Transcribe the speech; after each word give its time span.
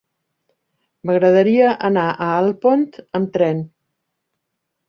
M'agradaria 1.09 1.75
anar 1.89 2.07
a 2.13 2.31
Alpont 2.39 2.89
amb 3.21 3.33
tren. 3.37 3.63